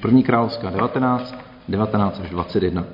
První 0.00 0.22
královská 0.22 0.70
19, 0.70 1.34
19 1.68 2.20
až 2.20 2.30
21. 2.30 2.84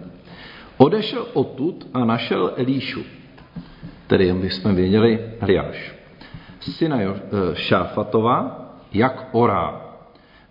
Odešel 0.77 1.27
odtud 1.33 1.87
a 1.95 2.05
našel 2.05 2.53
Elíšu, 2.57 3.03
tedy 4.07 4.31
aby 4.31 4.51
jsme 4.51 4.73
věděli 4.73 5.21
Eliáš, 5.41 5.95
syna 6.61 6.97
eh, 7.01 7.15
Šáfatova, 7.55 8.71
jak 8.93 9.29
orá. 9.33 9.81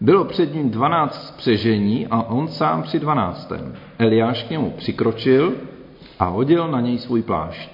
Bylo 0.01 0.25
před 0.25 0.53
ním 0.53 0.69
dvanáct 0.69 1.27
spřežení 1.27 2.07
a 2.07 2.21
on 2.21 2.47
sám 2.47 2.83
při 2.83 2.99
dvanáctém. 2.99 3.75
Eliáš 3.99 4.43
k 4.43 4.49
němu 4.49 4.71
přikročil 4.71 5.53
a 6.19 6.25
hodil 6.25 6.67
na 6.67 6.81
něj 6.81 6.97
svůj 6.97 7.21
plášť. 7.21 7.69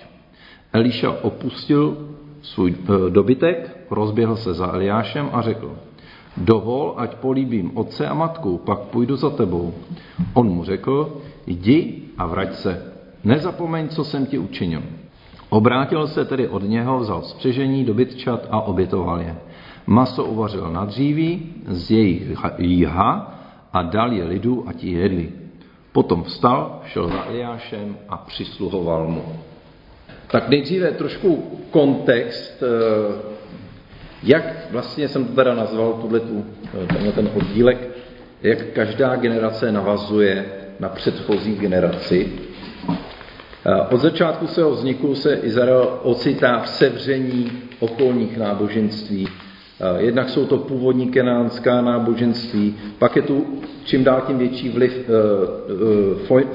Eliša 0.74 1.12
opustil 1.22 1.98
svůj 2.42 2.76
eh, 2.76 3.10
dobytek, 3.10 3.78
rozběhl 3.92 4.36
se 4.36 4.54
za 4.54 4.74
Eliášem 4.74 5.30
a 5.34 5.42
řekl, 5.42 5.76
dovol, 6.38 6.94
ať 6.98 7.16
políbím 7.16 7.72
otce 7.78 8.08
a 8.08 8.14
matku, 8.14 8.58
pak 8.58 8.80
půjdu 8.80 9.16
za 9.16 9.30
tebou. 9.30 9.74
On 10.34 10.50
mu 10.50 10.64
řekl, 10.64 11.22
jdi 11.48 12.02
a 12.18 12.26
vrať 12.26 12.54
se. 12.54 12.94
Nezapomeň, 13.24 13.88
co 13.88 14.04
jsem 14.04 14.26
ti 14.26 14.38
učinil. 14.38 14.84
Obrátil 15.50 16.08
se 16.08 16.26
tedy 16.26 16.48
od 16.48 16.64
něho, 16.64 17.00
vzal 17.00 17.22
spřežení, 17.22 17.86
dobytčat 17.86 18.48
a 18.52 18.62
obětoval 18.62 19.22
je. 19.22 19.36
Maso 19.88 20.26
uvařil 20.26 20.72
na 20.72 20.86
dříví 20.86 21.54
z 21.68 21.92
jejich 21.92 22.40
jíha 22.58 23.40
a 23.74 23.82
dal 23.82 24.14
je 24.14 24.24
lidu 24.24 24.64
a 24.68 24.74
ti 24.74 24.92
jedli. 24.92 25.32
Potom 25.92 26.24
vstal, 26.24 26.82
šel 26.86 27.08
za 27.08 27.26
Eliášem 27.26 27.98
a 28.10 28.18
přisluhoval 28.18 29.08
mu. 29.08 29.24
Tak 30.32 30.50
nejdříve 30.50 30.92
trošku 30.92 31.60
kontext, 31.72 32.64
eh, 32.64 33.39
jak 34.24 34.72
vlastně 34.72 35.08
jsem 35.08 35.26
to 35.26 35.36
teda 35.36 35.56
nazval, 35.56 35.94
tuhletu, 35.94 36.46
eh, 36.84 36.88
tenhle 36.88 37.12
ten 37.12 37.30
oddílek, 37.36 37.88
jak 38.44 38.66
každá 38.74 39.16
generace 39.16 39.72
navazuje 39.72 40.46
na 40.80 40.90
předchozí 40.90 41.56
generaci. 41.56 42.32
Eh, 42.90 43.82
od 43.92 44.02
začátku 44.02 44.48
svého 44.48 44.72
vzniku 44.72 45.16
se 45.16 45.34
Izrael 45.34 46.00
ocitá 46.04 46.60
v 46.60 46.70
sevření 46.70 47.52
okolních 47.80 48.38
náboženství. 48.38 49.28
Jednak 49.98 50.30
jsou 50.30 50.46
to 50.46 50.58
původní 50.58 51.10
kenánská 51.10 51.82
náboženství, 51.82 52.76
pak 53.00 53.16
je 53.16 53.22
tu 53.22 53.46
čím 53.86 54.04
dál 54.04 54.24
tím 54.28 54.38
větší 54.38 54.70
vliv 54.70 55.10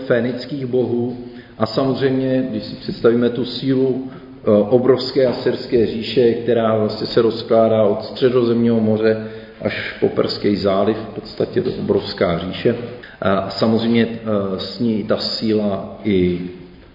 fénických 0.07 0.67
bohů, 0.67 1.17
a 1.59 1.67
samozřejmě, 1.67 2.47
když 2.51 2.65
si 2.65 2.77
představíme 2.77 3.31
tu 3.31 3.45
sílu 3.45 4.11
eh, 4.11 4.23
obrovské 4.53 5.27
asyrské 5.27 5.87
říše, 5.87 6.33
která 6.33 6.77
vlastně 6.77 7.06
se 7.06 7.23
rozkládá 7.23 7.83
od 7.83 8.05
středozemního 8.05 8.81
moře 8.81 9.27
až 9.62 9.97
po 10.01 10.09
Perský 10.09 10.56
záliv, 10.56 10.97
v 10.97 11.14
podstatě 11.14 11.62
to 11.62 11.70
obrovská 11.70 12.39
říše. 12.39 12.77
A 13.20 13.51
samozřejmě 13.51 14.09
eh, 14.12 14.19
s 14.59 14.81
ní 14.81 15.05
ta 15.05 15.17
síla 15.17 15.98
i, 16.05 16.41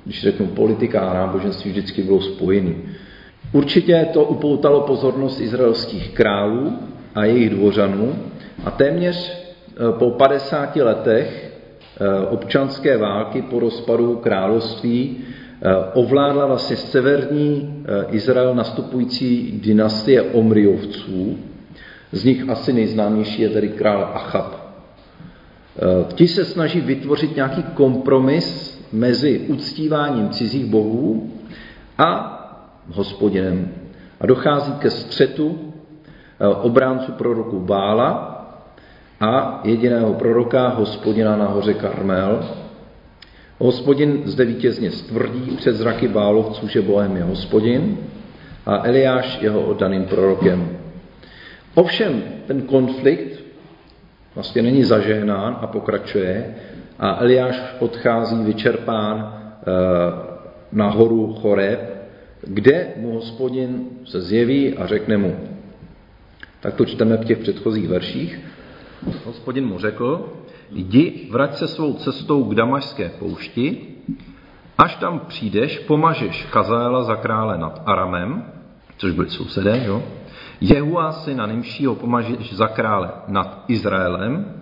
když 0.05 0.21
řeknu 0.21 0.47
politika 0.47 0.99
a 0.99 1.13
náboženství, 1.13 1.71
vždycky 1.71 2.03
bylo 2.03 2.21
spojený. 2.21 2.75
Určitě 3.53 4.07
to 4.13 4.23
upoutalo 4.23 4.81
pozornost 4.81 5.41
izraelských 5.41 6.09
králů 6.09 6.73
a 7.15 7.25
jejich 7.25 7.49
dvořanů 7.49 8.15
a 8.65 8.71
téměř 8.71 9.31
eh, 9.31 9.75
po 9.99 10.11
50 10.11 10.75
letech 10.75 11.49
Eh, 12.01 12.27
občanské 12.27 12.97
války 12.97 13.41
po 13.41 13.59
rozpadu 13.59 14.15
království 14.15 15.17
eh, 15.17 15.48
ovládla 15.93 16.45
vlastně 16.45 16.75
severní 16.75 17.83
eh, 17.85 18.05
Izrael 18.11 18.55
nastupující 18.55 19.59
dynastie 19.63 20.21
Omriovců. 20.21 21.37
Z 22.11 22.23
nich 22.23 22.49
asi 22.49 22.73
nejznámější 22.73 23.41
je 23.41 23.49
tedy 23.49 23.69
král 23.69 24.11
Achab. 24.13 24.69
Ti 26.13 26.27
se 26.27 26.45
snaží 26.45 26.81
vytvořit 26.81 27.35
nějaký 27.35 27.63
kompromis 27.63 28.79
mezi 28.93 29.39
uctíváním 29.39 30.29
cizích 30.29 30.65
bohů 30.65 31.31
a 31.97 32.35
hospodinem. 32.93 33.71
A 34.21 34.27
dochází 34.27 34.73
ke 34.73 34.89
střetu 34.89 35.73
obránců 36.61 37.11
proroku 37.11 37.59
Bála 37.59 38.35
a 39.19 39.61
jediného 39.63 40.13
proroka, 40.13 40.67
hospodina 40.67 41.35
na 41.35 41.45
hoře 41.45 41.73
Karmel. 41.73 42.39
Hospodin 43.61 44.21
zde 44.25 44.45
vítězně 44.45 44.91
stvrdí 44.91 45.55
před 45.57 45.75
zraky 45.75 46.07
bálovců, 46.07 46.67
že 46.67 46.81
Bohem 46.81 47.17
je 47.17 47.23
hospodin 47.23 47.97
a 48.65 48.87
Eliáš 48.87 49.41
jeho 49.41 49.61
oddaným 49.61 50.05
prorokem. 50.05 50.77
Ovšem 51.75 52.23
ten 52.47 52.61
konflikt 52.61 53.39
vlastně 54.35 54.61
není 54.61 54.83
zažehnán 54.83 55.57
a 55.61 55.67
pokračuje 55.67 56.55
a 56.99 57.21
Eliáš 57.21 57.61
odchází 57.79 58.43
vyčerpán 58.43 59.33
eh, 59.33 59.65
na 60.71 60.89
horu 60.89 61.33
Choreb, 61.41 61.79
kde 62.41 62.87
mu 62.95 63.13
hospodin 63.13 63.85
se 64.05 64.21
zjeví 64.21 64.77
a 64.77 64.87
řekne 64.87 65.17
mu, 65.17 65.35
tak 66.59 66.73
to 66.73 66.85
čteme 66.85 67.17
v 67.17 67.25
těch 67.25 67.37
předchozích 67.37 67.87
verších, 67.87 68.39
Hospodin 69.25 69.65
mu 69.65 69.79
řekl, 69.79 70.33
jdi, 70.71 71.27
vrať 71.31 71.55
se 71.55 71.67
svou 71.67 71.93
cestou 71.93 72.43
k 72.43 72.55
Damašské 72.55 73.09
poušti, 73.19 73.95
až 74.77 74.95
tam 74.95 75.19
přijdeš, 75.19 75.79
pomažeš 75.79 76.45
Kazaela 76.45 77.03
za 77.03 77.15
krále 77.15 77.57
nad 77.57 77.81
Aramem, 77.85 78.43
což 78.97 79.11
byli 79.11 79.29
sousedé, 79.29 79.83
jo? 79.85 80.03
Jehua 80.61 81.11
syna 81.11 81.47
Nimšího 81.47 81.95
pomažeš 81.95 82.53
za 82.53 82.67
krále 82.67 83.11
nad 83.27 83.63
Izraelem 83.67 84.61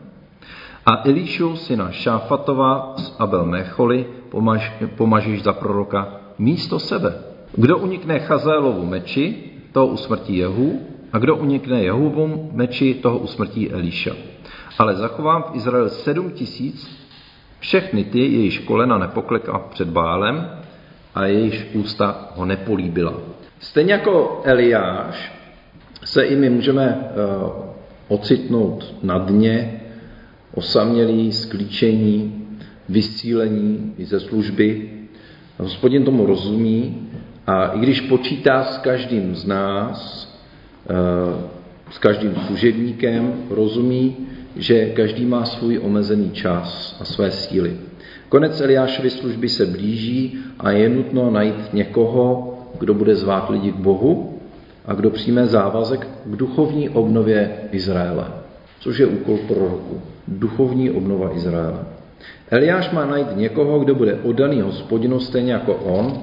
a 0.86 1.02
Elíšu 1.06 1.56
syna 1.56 1.92
Šáfatova 1.92 2.94
z 2.98 3.16
Abel 3.20 3.46
Mecholi 3.46 4.06
pomaž, 4.30 4.74
pomažeš 4.98 5.44
za 5.44 5.54
proroka 5.54 6.34
místo 6.38 6.80
sebe. 6.80 7.14
Kdo 7.58 7.78
unikne 7.78 8.20
Chazélovu 8.20 8.86
meči, 8.86 9.54
to 9.74 9.86
usmrtí 9.88 10.38
Jehu, 10.38 10.97
a 11.14 11.18
kdo 11.18 11.36
unikne 11.36 11.84
Jehovom 11.84 12.52
meči, 12.54 12.94
toho 12.94 13.18
usmrtí 13.18 13.72
Elíša. 13.72 14.12
Ale 14.78 14.96
zachovám 14.96 15.44
v 15.44 15.56
Izraeli 15.56 15.90
sedm 15.90 16.32
tisíc, 16.32 17.08
všechny 17.60 18.04
ty, 18.04 18.20
jejíž 18.20 18.60
kolena 18.60 18.98
nepokleká 18.98 19.60
před 19.60 19.90
Bálem 19.90 20.50
a 21.16 21.26
jejíž 21.26 21.68
ústa 21.74 22.32
ho 22.36 22.46
nepolíbila. 22.46 23.14
Stejně 23.60 23.94
jako 23.94 24.42
Eliáš 24.44 25.32
se 26.04 26.24
i 26.24 26.36
my 26.36 26.50
můžeme 26.50 26.96
uh, 26.96 27.52
ocitnout 28.08 28.96
na 29.04 29.18
dně, 29.18 29.82
osamělí, 30.54 31.32
sklíčení, 31.32 32.48
vysílení 32.90 33.94
i 33.98 34.06
ze 34.06 34.20
služby. 34.20 34.90
Hospodin 35.58 36.06
tomu 36.06 36.26
rozumí 36.26 37.10
a 37.48 37.68
i 37.68 37.80
když 37.80 38.02
počítá 38.02 38.64
s 38.64 38.78
každým 38.78 39.36
z 39.36 39.46
nás, 39.46 40.27
Eh, 40.27 40.27
s 41.92 41.98
každým 41.98 42.36
služebníkem, 42.48 43.34
rozumí, 43.50 44.16
že 44.56 44.86
každý 44.86 45.26
má 45.26 45.46
svůj 45.46 45.80
omezený 45.84 46.32
čas 46.32 46.98
a 47.02 47.06
své 47.06 47.32
síly. 47.32 47.78
Konec 48.30 48.62
Eliášovy 48.62 49.10
služby 49.10 49.50
se 49.50 49.66
blíží 49.66 50.40
a 50.60 50.72
je 50.72 50.90
nutno 50.90 51.32
najít 51.32 51.74
někoho, 51.74 52.54
kdo 52.80 52.94
bude 52.94 53.16
zvát 53.16 53.50
lidi 53.50 53.72
k 53.72 53.76
Bohu 53.76 54.40
a 54.86 54.94
kdo 54.94 55.10
přijme 55.10 55.48
závazek 55.48 56.08
k 56.26 56.36
duchovní 56.36 56.90
obnově 56.90 57.52
Izraele, 57.72 58.28
což 58.80 58.98
je 58.98 59.06
úkol 59.06 59.38
proroku. 59.48 60.02
Duchovní 60.28 60.92
obnova 60.92 61.36
Izraele. 61.36 61.80
Eliáš 62.50 62.92
má 62.92 63.06
najít 63.06 63.36
někoho, 63.36 63.80
kdo 63.80 63.96
bude 63.96 64.16
oddaný 64.24 64.62
hospodinu 64.62 65.20
stejně 65.20 65.54
jako 65.54 65.74
on, 65.74 66.14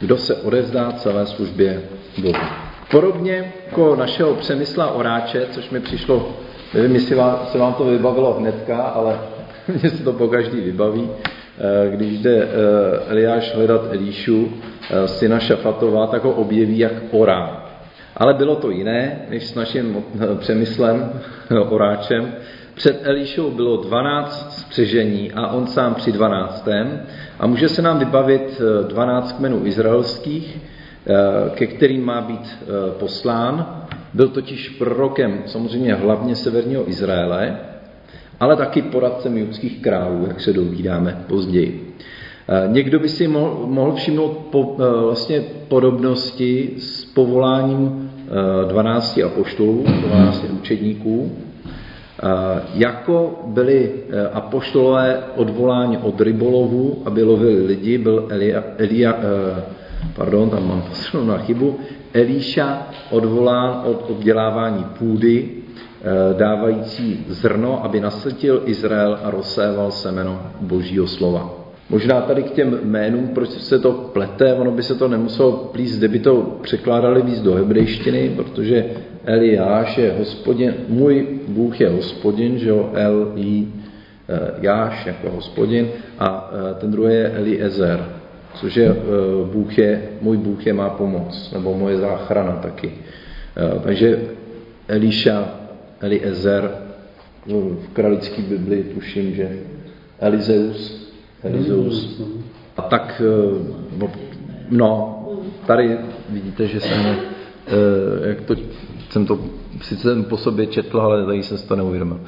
kdo 0.00 0.16
se 0.16 0.34
odevzdá 0.34 0.92
celé 0.92 1.26
službě 1.26 1.82
Bohu. 2.22 2.65
Podobně 2.90 3.52
jako 3.66 3.96
našeho 3.96 4.34
Přemysla 4.34 4.90
Oráče, 4.90 5.46
což 5.50 5.70
mi 5.70 5.80
přišlo, 5.80 6.36
nevím, 6.74 6.94
jestli 6.94 7.14
vám, 7.14 7.38
se 7.52 7.58
vám 7.58 7.74
to 7.74 7.84
vybavilo 7.84 8.34
hnedka, 8.34 8.82
ale 8.82 9.18
mně 9.80 9.90
se 9.90 10.04
to 10.04 10.12
po 10.12 10.28
každý 10.28 10.60
vybaví, 10.60 11.10
eh, 11.10 11.90
když 11.90 12.18
jde 12.18 12.36
eh, 12.36 12.48
Eliáš 13.06 13.54
hledat 13.54 13.80
Elíšu, 13.90 14.52
eh, 14.90 15.08
syna 15.08 15.38
Šafatova, 15.38 16.06
tak 16.06 16.24
ho 16.24 16.30
objeví 16.30 16.78
jak 16.78 16.92
orá. 17.10 17.62
Ale 18.16 18.34
bylo 18.34 18.56
to 18.56 18.70
jiné, 18.70 19.20
než 19.30 19.46
s 19.46 19.54
naším 19.54 20.04
Přemyslem 20.38 21.20
Oráčem. 21.68 22.34
Před 22.74 23.00
Elíšou 23.06 23.50
bylo 23.50 23.76
12 23.76 24.60
spřežení 24.60 25.32
a 25.32 25.46
on 25.46 25.66
sám 25.66 25.94
při 25.94 26.12
12. 26.12 26.68
A 27.40 27.46
může 27.46 27.68
se 27.68 27.82
nám 27.82 27.98
vybavit 27.98 28.60
12 28.88 29.32
kmenů 29.32 29.66
izraelských, 29.66 30.58
ke 31.54 31.66
kterým 31.66 32.04
má 32.04 32.20
být 32.20 32.58
eh, 32.62 32.66
poslán. 32.98 33.86
Byl 34.14 34.28
totiž 34.28 34.68
prorokem 34.68 35.42
samozřejmě 35.46 35.94
hlavně 35.94 36.36
severního 36.36 36.90
Izraele, 36.90 37.58
ale 38.40 38.56
taky 38.56 38.82
poradcem 38.82 39.38
judských 39.38 39.82
králů, 39.82 40.24
jak 40.28 40.40
se 40.40 40.52
dovídáme 40.52 41.24
později. 41.28 41.94
Eh, 42.48 42.68
někdo 42.68 42.98
by 42.98 43.08
si 43.08 43.28
mohl, 43.28 43.92
všimnout 43.94 44.30
po, 44.50 44.76
vlastně 45.04 45.44
podobnosti 45.68 46.74
s 46.78 47.04
povoláním 47.04 48.10
12 48.68 49.20
apoštolů, 49.24 49.84
12 50.00 50.44
učedníků. 50.52 51.32
Jako 52.74 53.42
byli 53.46 53.92
apoštolové 54.32 55.22
odvoláni 55.36 55.98
od 55.98 56.20
rybolovu, 56.20 57.02
aby 57.04 57.22
lovili 57.22 57.66
lidi, 57.66 57.98
byl 57.98 58.26
Elia, 58.30 58.64
Elia 58.78 59.14
pardon, 60.14 60.50
tam 60.50 60.68
mám 60.68 60.82
na 61.26 61.38
chybu, 61.38 61.76
Elíša 62.12 62.86
odvolán 63.10 63.82
od 63.84 64.10
obdělávání 64.10 64.84
půdy, 64.98 65.48
e, 65.48 66.34
dávající 66.34 67.24
zrno, 67.28 67.84
aby 67.84 68.00
nasytil 68.00 68.62
Izrael 68.64 69.18
a 69.22 69.30
rozséval 69.30 69.90
semeno 69.90 70.42
božího 70.60 71.06
slova. 71.06 71.66
Možná 71.90 72.20
tady 72.20 72.42
k 72.42 72.50
těm 72.50 72.78
jménům, 72.82 73.28
proč 73.28 73.48
se 73.50 73.78
to 73.78 73.92
plete, 73.92 74.54
ono 74.54 74.70
by 74.70 74.82
se 74.82 74.94
to 74.94 75.08
nemuselo 75.08 75.52
plíst, 75.52 75.98
kdyby 75.98 76.18
to 76.18 76.58
překládali 76.62 77.22
víc 77.22 77.40
do 77.42 77.54
hebrejštiny, 77.54 78.32
protože 78.36 78.84
Eliáš 79.24 79.98
je 79.98 80.14
hospodin, 80.18 80.74
můj 80.88 81.26
Bůh 81.48 81.80
je 81.80 81.88
hospodin, 81.88 82.58
že 82.58 82.68
jo, 82.68 82.90
El, 82.94 83.32
eh, 83.36 83.66
Jáš 84.60 85.06
jako 85.06 85.30
hospodin 85.30 85.88
a 86.18 86.50
eh, 86.52 86.74
ten 86.74 86.90
druhý 86.90 87.14
je 87.14 87.30
Eliezer, 87.30 88.06
což 88.60 88.76
je 88.76 88.86
eh, 88.86 88.96
Bůh 89.52 89.78
je, 89.78 90.02
můj 90.20 90.36
Bůh 90.36 90.66
je 90.66 90.72
má 90.72 90.90
pomoc, 90.90 91.52
nebo 91.52 91.74
moje 91.74 91.98
záchrana 91.98 92.52
taky. 92.52 92.92
Takže 93.84 94.20
Eliša, 94.88 95.48
Eliezer, 96.00 96.70
v 97.46 97.88
kralické 97.92 98.42
Bibli 98.42 98.82
tuším, 98.82 99.34
že 99.34 99.58
Elizeus, 100.18 101.12
Elizeus. 101.42 102.22
A 102.76 102.82
tak, 102.82 103.22
no, 104.70 105.22
tady 105.66 105.98
vidíte, 106.28 106.66
že 106.66 106.80
jsem, 106.80 107.16
jak 108.24 108.40
to 108.40 108.54
jsem 109.10 109.26
to 109.26 109.38
sice 109.82 110.22
po 110.28 110.36
sobě 110.36 110.66
četl, 110.66 111.00
ale 111.00 111.26
tady 111.26 111.42
jsem 111.42 111.58
si 111.58 111.66
to 111.68 111.76
neuvědomil. 111.76 112.20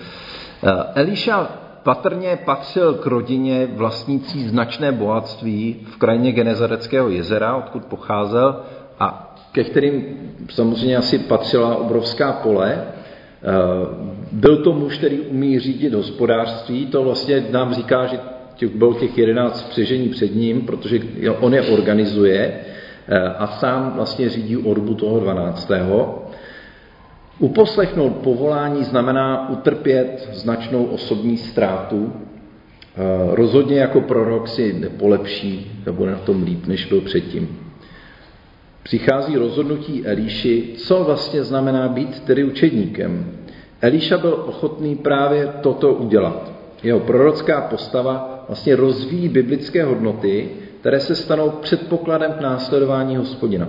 Eh, 0.63 1.01
Eliša 1.01 1.51
patrně 1.89 2.39
patřil 2.45 2.95
k 2.95 3.07
rodině 3.07 3.69
vlastnící 3.73 4.49
značné 4.49 4.93
bohatství 4.93 5.87
v 5.91 5.97
krajině 5.97 6.33
Genezareckého 6.33 7.09
jezera, 7.09 7.57
odkud 7.57 7.85
pocházel, 7.85 8.61
a 9.01 9.37
ke 9.53 9.65
kterým 9.65 10.05
samozřejmě 10.51 10.97
asi 10.97 11.19
patřila 11.19 11.77
obrovská 11.77 12.33
pole. 12.33 12.73
Eh, 12.73 12.85
byl 14.33 14.57
to 14.57 14.73
muž, 14.73 14.99
který 14.99 15.21
umí 15.21 15.59
řídit 15.59 15.95
hospodářství, 15.95 16.87
to 16.87 17.05
vlastně 17.05 17.47
nám 17.51 17.75
říká, 17.75 18.07
že 18.07 18.21
těch, 18.55 18.71
byl 18.71 18.95
těch 18.95 19.19
11 19.19 19.69
přežení 19.71 20.09
před 20.09 20.35
ním, 20.35 20.61
protože 20.61 21.01
on 21.41 21.55
je 21.55 21.63
organizuje 21.63 22.61
eh, 23.09 23.19
a 23.19 23.47
sám 23.47 23.93
vlastně 23.97 24.29
řídí 24.29 24.57
orbu 24.57 24.95
toho 24.95 25.21
12. 25.21 25.73
Uposlechnout 27.39 28.11
povolání 28.11 28.85
znamená 28.85 29.51
utrpět 29.51 30.29
značnou 30.33 30.85
osobní 30.85 31.37
ztrátu. 31.37 32.13
Eh, 32.13 33.01
rozhodně 33.31 33.81
jako 33.81 34.01
prorok 34.01 34.49
si 34.49 34.73
nepolepší 34.73 35.83
nebo 35.87 36.07
na 36.07 36.19
tom 36.19 36.43
líp, 36.43 36.67
než 36.67 36.87
byl 36.87 37.01
předtím. 37.01 37.59
Přichází 38.83 39.37
rozhodnutí 39.37 40.07
Elíši, 40.07 40.75
co 40.77 41.05
vlastně 41.05 41.43
znamená 41.43 41.89
být 41.89 42.21
tedy 42.21 42.45
učedníkem. 42.45 43.33
Elíša 43.81 44.19
byl 44.19 44.45
ochotný 44.47 44.97
právě 44.97 45.49
toto 45.61 45.95
udělat. 45.95 46.53
Jeho 46.83 47.01
prorocká 47.01 47.61
postava 47.61 48.45
vlastně 48.49 48.77
rozvíjí 48.77 49.29
biblické 49.29 49.85
hodnoty, 49.85 50.51
které 50.81 51.01
se 51.01 51.15
stanou 51.15 51.51
předpokladem 51.51 52.33
k 52.33 52.41
následování 52.41 53.17
hospodina. 53.17 53.69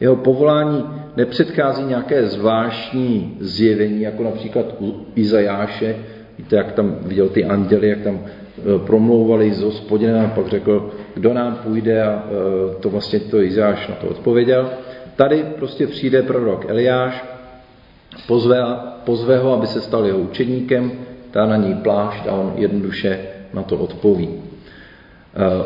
Jeho 0.00 0.16
povolání 0.16 0.84
nepředchází 1.16 1.84
nějaké 1.84 2.26
zvláštní 2.26 3.36
zjevení, 3.40 4.02
jako 4.02 4.22
například 4.22 4.66
u 4.80 5.06
Izajáše, 5.14 5.96
víte, 6.38 6.56
jak 6.56 6.72
tam 6.72 6.96
viděl 7.02 7.28
ty 7.28 7.44
anděly, 7.44 7.88
jak 7.88 8.00
tam 8.00 8.20
e, 8.20 8.78
promlouvali 8.86 9.52
s 9.52 9.62
hospodinem 9.62 10.24
a 10.24 10.28
pak 10.28 10.46
řekl, 10.46 10.90
kdo 11.14 11.34
nám 11.34 11.54
půjde 11.54 12.02
a 12.02 12.12
e, 12.12 12.74
to 12.80 12.90
vlastně 12.90 13.20
to 13.20 13.42
Izajáš 13.42 13.88
na 13.88 13.94
to 13.94 14.06
odpověděl. 14.06 14.70
Tady 15.16 15.44
prostě 15.58 15.86
přijde 15.86 16.22
prorok 16.22 16.64
Eliáš, 16.68 17.24
pozve, 18.26 18.64
pozve 19.04 19.38
ho, 19.38 19.52
aby 19.52 19.66
se 19.66 19.80
stal 19.80 20.06
jeho 20.06 20.18
učeníkem, 20.18 20.92
dá 21.32 21.46
na 21.46 21.56
něj 21.56 21.74
plášť 21.74 22.26
a 22.26 22.32
on 22.32 22.52
jednoduše 22.56 23.20
na 23.54 23.62
to 23.62 23.76
odpoví. 23.76 24.28
E, 24.28 24.40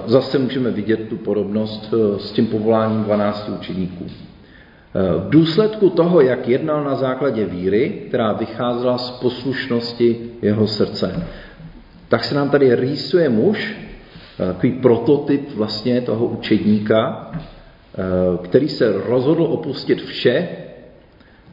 zase 0.06 0.38
můžeme 0.38 0.70
vidět 0.70 1.08
tu 1.08 1.16
podobnost 1.16 1.94
s 2.18 2.32
tím 2.32 2.46
povoláním 2.46 3.02
12 3.02 3.48
učeníků. 3.48 4.06
V 4.94 5.30
důsledku 5.30 5.90
toho, 5.90 6.20
jak 6.20 6.48
jednal 6.48 6.84
na 6.84 6.94
základě 6.94 7.44
víry, 7.44 8.02
která 8.08 8.32
vycházela 8.32 8.98
z 8.98 9.10
poslušnosti 9.10 10.30
jeho 10.42 10.66
srdce, 10.66 11.26
tak 12.08 12.24
se 12.24 12.34
nám 12.34 12.50
tady 12.50 12.74
rýsuje 12.74 13.28
muž, 13.28 13.76
takový 14.36 14.72
prototyp 14.72 15.54
vlastně 15.54 16.00
toho 16.00 16.26
učedníka, 16.26 17.30
který 18.42 18.68
se 18.68 18.92
rozhodl 19.06 19.42
opustit 19.42 20.02
vše 20.02 20.48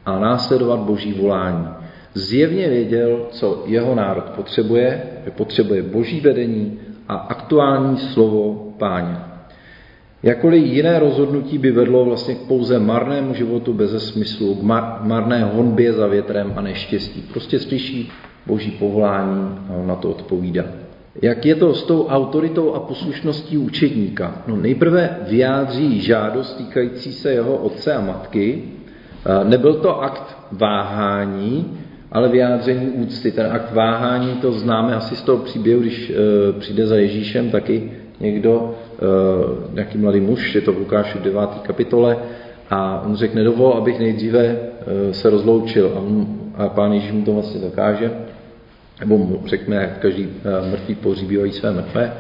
a 0.05 0.19
následovat 0.19 0.79
boží 0.79 1.13
volání. 1.13 1.67
Zjevně 2.13 2.69
věděl, 2.69 3.27
co 3.31 3.63
jeho 3.65 3.95
národ 3.95 4.23
potřebuje, 4.23 5.01
že 5.25 5.31
potřebuje 5.31 5.83
boží 5.83 6.19
vedení 6.19 6.79
a 7.07 7.15
aktuální 7.15 7.97
slovo 7.97 8.73
páně. 8.77 9.17
Jakoliv 10.23 10.65
jiné 10.65 10.99
rozhodnutí 10.99 11.57
by 11.57 11.71
vedlo 11.71 12.05
vlastně 12.05 12.35
k 12.35 12.47
pouze 12.47 12.79
marnému 12.79 13.33
životu 13.33 13.73
bez 13.73 14.09
smyslu, 14.09 14.55
k 14.55 14.61
marné 15.03 15.43
honbě 15.43 15.93
za 15.93 16.07
větrem 16.07 16.53
a 16.55 16.61
neštěstí. 16.61 17.21
Prostě 17.21 17.59
slyší 17.59 18.11
boží 18.45 18.71
povolání 18.71 19.55
a 19.69 19.73
on 19.73 19.87
na 19.87 19.95
to 19.95 20.09
odpovídá. 20.09 20.63
Jak 21.21 21.45
je 21.45 21.55
to 21.55 21.73
s 21.73 21.83
tou 21.83 22.07
autoritou 22.07 22.73
a 22.73 22.79
poslušností 22.79 23.57
učedníka? 23.57 24.41
No 24.47 24.55
nejprve 24.55 25.17
vyjádří 25.27 26.01
žádost 26.01 26.53
týkající 26.53 27.13
se 27.13 27.31
jeho 27.31 27.55
otce 27.57 27.93
a 27.93 28.01
matky. 28.01 28.63
Nebyl 29.43 29.73
to 29.73 30.01
akt 30.01 30.37
váhání, 30.51 31.77
ale 32.11 32.29
vyjádření 32.29 32.87
úcty. 32.87 33.31
Ten 33.31 33.45
akt 33.51 33.73
váhání 33.73 34.33
to 34.33 34.51
známe 34.51 34.95
asi 34.95 35.15
z 35.15 35.21
toho 35.21 35.37
příběhu, 35.37 35.81
když 35.81 36.09
e, 36.09 36.13
přijde 36.59 36.87
za 36.87 36.95
Ježíšem 36.95 37.49
taky 37.49 37.91
někdo, 38.19 38.75
Eh, 38.97 39.73
nějaký 39.73 39.97
mladý 39.97 40.19
muž, 40.19 40.55
je 40.55 40.61
to 40.61 40.73
v 40.73 40.77
Lukáši 40.77 41.19
9. 41.19 41.49
kapitole, 41.61 42.17
a 42.69 43.01
on 43.05 43.15
řekne, 43.15 43.43
nedovol, 43.43 43.73
abych 43.73 43.99
nejdříve 43.99 44.45
eh, 44.45 45.13
se 45.13 45.29
rozloučil. 45.29 45.91
A, 45.95 45.99
on, 45.99 46.27
a 46.55 46.69
pán 46.69 46.93
Ježíš 46.93 47.11
mu 47.11 47.25
to 47.25 47.33
vlastně 47.33 47.59
zakáže, 47.59 48.11
nebo 48.99 49.17
mu 49.17 49.41
řekne, 49.45 49.75
jak 49.75 49.99
každý 49.99 50.29
eh, 50.29 50.71
mrtvý 50.71 50.95
pohřbívají 50.95 51.51
své 51.51 51.71
mrtvé. 51.71 52.13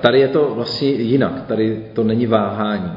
Tady 0.00 0.20
je 0.20 0.28
to 0.28 0.52
vlastně 0.54 0.88
jinak, 0.88 1.46
tady 1.46 1.84
to 1.92 2.04
není 2.04 2.26
váhání. 2.26 2.92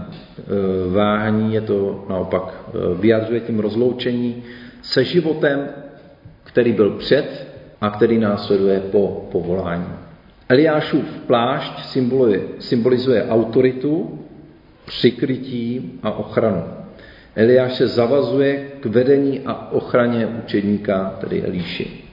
Váhání 0.89 1.53
je 1.53 1.61
to 1.61 2.05
naopak, 2.09 2.53
vyjadřuje 2.99 3.39
tím 3.39 3.59
rozloučení 3.59 4.43
se 4.81 5.03
životem, 5.03 5.67
který 6.43 6.73
byl 6.73 6.89
před 6.89 7.47
a 7.81 7.89
který 7.89 8.17
následuje 8.17 8.79
po 8.79 9.27
povolání. 9.31 10.06
Eliášův 10.49 11.05
plášť 11.27 11.85
symbolizuje, 12.59 13.25
autoritu, 13.29 14.19
přikrytí 14.85 15.91
a 16.03 16.11
ochranu. 16.11 16.63
Eliáš 17.35 17.73
se 17.73 17.87
zavazuje 17.87 18.67
k 18.79 18.85
vedení 18.85 19.39
a 19.45 19.71
ochraně 19.71 20.27
učedníka, 20.27 21.17
tedy 21.19 21.43
Elíši. 21.43 22.03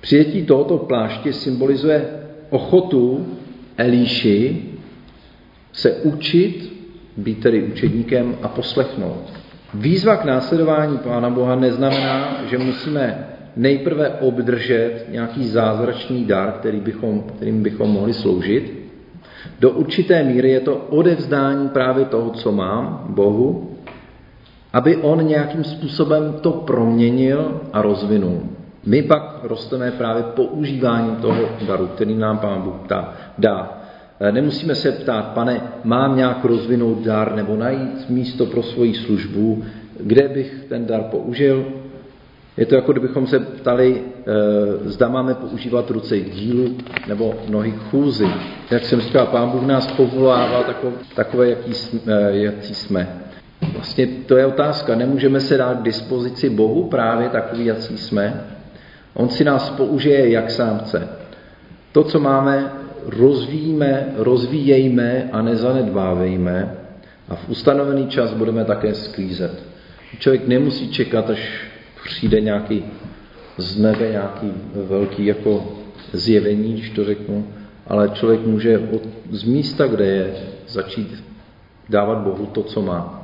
Přijetí 0.00 0.42
tohoto 0.42 0.78
pláště 0.78 1.32
symbolizuje 1.32 2.04
ochotu 2.50 3.26
Elíši 3.76 4.62
se 5.72 5.92
učit, 5.92 6.72
být 7.16 7.40
tedy 7.42 7.62
učedníkem 7.62 8.36
a 8.42 8.48
poslechnout. 8.48 9.32
Výzva 9.74 10.16
k 10.16 10.24
následování 10.24 10.98
Pána 10.98 11.30
Boha 11.30 11.54
neznamená, 11.54 12.40
že 12.50 12.58
musíme 12.58 13.33
nejprve 13.56 14.08
obdržet 14.08 15.04
nějaký 15.08 15.48
zázračný 15.48 16.24
dar, 16.24 16.52
který 16.52 16.80
bychom, 16.80 17.22
kterým 17.22 17.62
bychom 17.62 17.90
mohli 17.90 18.14
sloužit. 18.14 18.84
Do 19.60 19.70
určité 19.70 20.22
míry 20.22 20.50
je 20.50 20.60
to 20.60 20.76
odevzdání 20.76 21.68
právě 21.68 22.04
toho, 22.04 22.30
co 22.30 22.52
mám, 22.52 23.06
Bohu, 23.08 23.70
aby 24.72 24.96
on 24.96 25.26
nějakým 25.26 25.64
způsobem 25.64 26.34
to 26.40 26.50
proměnil 26.50 27.60
a 27.72 27.82
rozvinul. 27.82 28.40
My 28.86 29.02
pak 29.02 29.40
rosteme 29.42 29.90
právě 29.90 30.22
používáním 30.22 31.16
toho 31.16 31.48
daru, 31.66 31.86
který 31.86 32.14
nám 32.14 32.38
Pán 32.38 32.62
Bůh 32.62 32.74
dá. 33.38 33.78
Nemusíme 34.30 34.74
se 34.74 34.92
ptát, 34.92 35.24
pane, 35.24 35.60
mám 35.84 36.16
nějak 36.16 36.44
rozvinout 36.44 36.98
dar 36.98 37.34
nebo 37.34 37.56
najít 37.56 38.10
místo 38.10 38.46
pro 38.46 38.62
svoji 38.62 38.94
službu, 38.94 39.64
kde 40.00 40.28
bych 40.28 40.64
ten 40.68 40.86
dar 40.86 41.02
použil. 41.02 41.64
Je 42.56 42.66
to 42.66 42.74
jako 42.74 42.92
kdybychom 42.92 43.26
se 43.26 43.40
ptali, 43.40 44.02
e, 44.26 44.88
zda 44.88 45.08
máme 45.08 45.34
používat 45.34 45.90
ruce 45.90 46.20
k 46.20 46.30
dílu 46.30 46.76
nebo 47.08 47.34
nohy 47.48 47.72
k 47.72 47.90
chůzi. 47.90 48.26
Jak 48.70 48.84
jsem 48.84 49.00
říkal, 49.00 49.26
Pán 49.26 49.50
Bůh 49.50 49.62
nás 49.62 49.86
povolává 49.86 50.62
takové, 50.62 50.96
takové 51.14 51.50
jaký, 51.50 51.74
jsme, 51.74 52.12
jaký 52.30 52.74
jsme. 52.74 53.08
Vlastně 53.72 54.06
to 54.06 54.36
je 54.36 54.46
otázka. 54.46 54.94
Nemůžeme 54.94 55.40
se 55.40 55.56
dát 55.56 55.78
k 55.78 55.82
dispozici 55.82 56.50
Bohu 56.50 56.88
právě 56.88 57.28
takový, 57.28 57.64
jaký 57.64 57.98
jsme. 57.98 58.44
On 59.14 59.28
si 59.28 59.44
nás 59.44 59.70
použije, 59.70 60.30
jak 60.30 60.50
sám 60.50 60.78
chce. 60.78 61.08
To, 61.92 62.04
co 62.04 62.20
máme, 62.20 62.72
rozvíjíme, 63.06 64.06
rozvíjejme 64.16 65.28
a 65.32 65.42
nezanedbávejme 65.42 66.74
a 67.28 67.34
v 67.34 67.48
ustanovený 67.48 68.06
čas 68.06 68.34
budeme 68.34 68.64
také 68.64 68.94
sklízet. 68.94 69.62
Člověk 70.18 70.48
nemusí 70.48 70.88
čekat, 70.88 71.30
až 71.30 71.73
přijde 72.04 72.40
nějaký 72.40 72.84
z 73.56 73.78
nebe 73.78 74.10
nějaký 74.10 74.52
velký 74.74 75.26
jako 75.26 75.64
zjevení, 76.12 76.72
když 76.72 76.90
to 76.90 77.04
řeknu, 77.04 77.46
ale 77.86 78.08
člověk 78.08 78.46
může 78.46 78.78
od, 78.78 79.02
z 79.30 79.44
místa, 79.44 79.86
kde 79.86 80.04
je, 80.04 80.34
začít 80.68 81.24
dávat 81.88 82.18
Bohu 82.18 82.46
to, 82.46 82.62
co 82.62 82.82
má. 82.82 83.20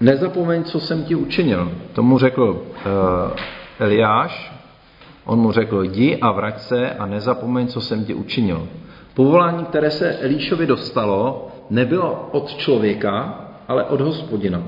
Nezapomeň, 0.00 0.64
co 0.64 0.80
jsem 0.80 1.04
ti 1.04 1.14
učinil. 1.14 1.72
Tomu 1.92 2.18
řekl 2.18 2.42
uh, 2.42 3.32
Eliáš, 3.78 4.52
on 5.24 5.38
mu 5.38 5.52
řekl, 5.52 5.84
jdi 5.84 6.18
a 6.20 6.32
vrať 6.32 6.60
se 6.60 6.90
a 6.90 7.06
nezapomeň, 7.06 7.66
co 7.66 7.80
jsem 7.80 8.04
ti 8.04 8.14
učinil. 8.14 8.68
Povolání, 9.14 9.64
které 9.64 9.90
se 9.90 10.18
Elíšovi 10.18 10.66
dostalo, 10.66 11.48
nebylo 11.70 12.28
od 12.32 12.56
člověka, 12.56 13.40
ale 13.68 13.84
od 13.84 14.00
hospodina. 14.00 14.62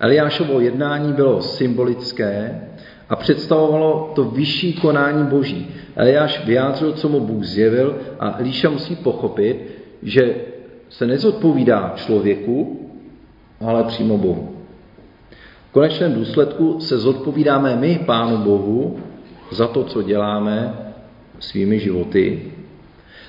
Eliášovo 0.00 0.60
jednání 0.60 1.12
bylo 1.12 1.42
symbolické 1.42 2.60
a 3.08 3.16
představovalo 3.16 4.12
to 4.14 4.24
vyšší 4.24 4.72
konání 4.72 5.24
boží. 5.24 5.70
Eliáš 5.96 6.46
vyjádřil, 6.46 6.92
co 6.92 7.08
mu 7.08 7.20
Bůh 7.20 7.44
zjevil 7.44 7.98
a 8.20 8.36
Elíša 8.38 8.70
musí 8.70 8.96
pochopit, 8.96 9.56
že 10.02 10.34
se 10.88 11.06
nezodpovídá 11.06 11.92
člověku, 11.96 12.80
ale 13.60 13.84
přímo 13.84 14.18
Bohu. 14.18 14.54
V 15.70 15.72
konečném 15.72 16.14
důsledku 16.14 16.80
se 16.80 16.98
zodpovídáme 16.98 17.76
my, 17.76 18.00
Pánu 18.06 18.36
Bohu, 18.36 18.98
za 19.50 19.66
to, 19.66 19.84
co 19.84 20.02
děláme 20.02 20.74
svými 21.38 21.78
životy. 21.78 22.52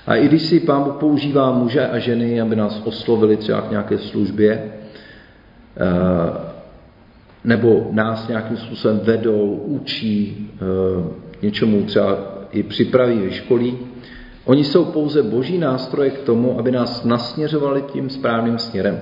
A 0.08 0.16
i 0.16 0.28
když 0.28 0.42
si 0.42 0.60
Pán 0.60 0.84
Bůh 0.84 0.96
používá 0.96 1.52
muže 1.52 1.88
a 1.88 2.00
ženy, 2.00 2.42
aby 2.42 2.56
nás 2.56 2.82
oslovili 2.86 3.38
třeba 3.38 3.62
k 3.62 3.70
nějaké 3.70 3.98
službě, 3.98 4.72
eh, 5.78 6.49
nebo 7.44 7.88
nás 7.92 8.28
nějakým 8.28 8.58
způsobem 8.58 9.00
vedou, 9.04 9.64
učí, 9.66 10.50
eh, 10.56 11.04
něčemu 11.42 11.84
třeba 11.84 12.18
i 12.52 12.64
připraví, 12.64 13.20
vyškolí, 13.20 13.78
oni 14.46 14.64
jsou 14.64 14.86
pouze 14.86 15.24
boží 15.24 15.58
nástroje 15.58 16.10
k 16.10 16.20
tomu, 16.20 16.60
aby 16.60 16.72
nás 16.72 17.04
nasměřovali 17.04 17.82
tím 17.82 18.10
správným 18.10 18.58
směrem. 18.58 19.00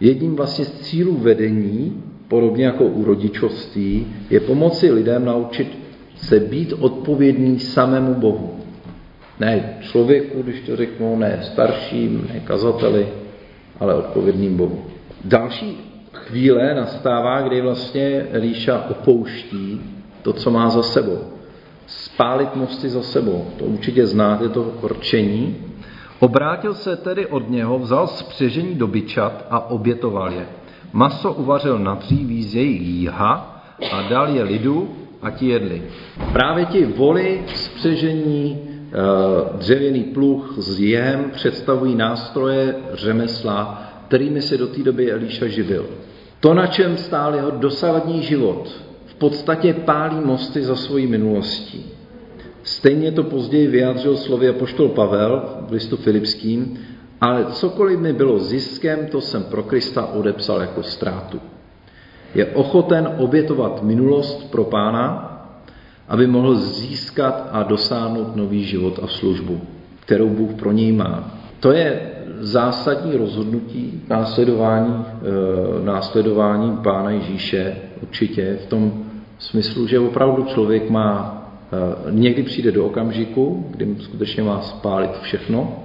Jedním 0.00 0.36
vlastně 0.36 0.64
z 0.64 0.80
cílů 0.80 1.16
vedení, 1.16 2.02
podobně 2.28 2.64
jako 2.64 2.84
u 2.84 3.04
rodičovství, 3.04 4.06
je 4.30 4.40
pomoci 4.40 4.92
lidem 4.92 5.24
naučit 5.24 5.78
se 6.16 6.40
být 6.40 6.72
odpovědný 6.72 7.60
samému 7.60 8.14
Bohu. 8.14 8.50
Ne 9.40 9.76
člověku, 9.80 10.42
když 10.42 10.60
to 10.60 10.76
řeknu, 10.76 11.16
ne 11.16 11.38
starším, 11.42 12.28
ne 12.34 12.40
kazateli, 12.40 13.08
ale 13.80 13.94
odpovědným 13.94 14.56
Bohu. 14.56 14.84
Další 15.24 15.93
chvíle 16.14 16.74
nastává, 16.74 17.40
kdy 17.40 17.60
vlastně 17.60 18.26
Elíša 18.32 18.84
opouští 18.90 19.80
to, 20.22 20.32
co 20.32 20.50
má 20.50 20.70
za 20.70 20.82
sebou. 20.82 21.18
Spálit 21.86 22.56
mosty 22.56 22.88
za 22.88 23.02
sebou. 23.02 23.46
To 23.58 23.64
určitě 23.64 24.06
znáte, 24.06 24.48
to 24.48 24.74
rčení. 24.88 25.56
Obrátil 26.18 26.74
se 26.74 26.96
tedy 26.96 27.26
od 27.26 27.50
něho, 27.50 27.78
vzal 27.78 28.06
spřežení 28.06 28.74
dobyčat 28.74 29.46
a 29.50 29.70
obětoval 29.70 30.32
je. 30.32 30.46
Maso 30.92 31.32
uvařil 31.32 31.78
na 31.78 31.94
dříví 31.94 32.42
z 32.42 32.54
jejich 32.54 32.82
jíha 32.82 33.64
a 33.92 34.02
dal 34.02 34.28
je 34.28 34.42
lidu 34.42 34.88
a 35.22 35.30
ti 35.30 35.46
jedli. 35.46 35.82
Právě 36.32 36.64
ti 36.64 36.86
voli, 36.86 37.42
spřežení, 37.54 38.58
eh, 38.60 39.58
dřevěný 39.58 40.04
pluh 40.04 40.54
s 40.58 40.80
jem 40.80 41.30
představují 41.30 41.94
nástroje 41.94 42.74
řemesla, 42.92 43.83
kterými 44.08 44.42
se 44.42 44.56
do 44.56 44.66
té 44.66 44.82
doby 44.82 45.12
Elíša 45.12 45.46
živil. 45.46 45.86
To, 46.40 46.54
na 46.54 46.66
čem 46.66 46.96
stál 46.96 47.34
jeho 47.34 47.50
dosavadní 47.50 48.22
život, 48.22 48.68
v 49.06 49.14
podstatě 49.14 49.74
pálí 49.74 50.16
mosty 50.24 50.62
za 50.62 50.76
svojí 50.76 51.06
minulostí. 51.06 51.86
Stejně 52.62 53.12
to 53.12 53.22
později 53.22 53.66
vyjádřil 53.66 54.16
slově 54.16 54.52
poštol 54.52 54.88
Pavel 54.88 55.42
v 55.68 55.72
listu 55.72 55.96
Filipským, 55.96 56.78
ale 57.20 57.44
cokoliv 57.44 57.98
mi 57.98 58.12
bylo 58.12 58.38
ziskem, 58.38 59.06
to 59.06 59.20
jsem 59.20 59.42
pro 59.42 59.62
Krista 59.62 60.06
odepsal 60.06 60.60
jako 60.60 60.82
ztrátu. 60.82 61.40
Je 62.34 62.46
ochoten 62.46 63.08
obětovat 63.18 63.82
minulost 63.82 64.50
pro 64.50 64.64
pána, 64.64 65.30
aby 66.08 66.26
mohl 66.26 66.54
získat 66.54 67.48
a 67.52 67.62
dosáhnout 67.62 68.36
nový 68.36 68.64
život 68.64 69.00
a 69.02 69.06
službu, 69.06 69.60
kterou 70.00 70.28
Bůh 70.28 70.54
pro 70.54 70.72
něj 70.72 70.92
má. 70.92 71.34
To 71.60 71.72
je 71.72 72.13
zásadní 72.40 73.16
rozhodnutí 73.16 74.02
následování, 74.08 75.04
eh, 75.04 75.84
následování 75.84 76.76
Pána 76.76 77.10
Ježíše 77.10 77.76
určitě 78.02 78.58
v 78.62 78.66
tom 78.66 79.04
smyslu, 79.38 79.86
že 79.86 79.98
opravdu 79.98 80.44
člověk 80.44 80.90
má, 80.90 81.42
eh, 81.72 82.10
někdy 82.10 82.42
přijde 82.42 82.72
do 82.72 82.86
okamžiku, 82.86 83.66
kdy 83.70 83.96
skutečně 84.00 84.42
má 84.42 84.60
spálit 84.60 85.10
všechno 85.20 85.84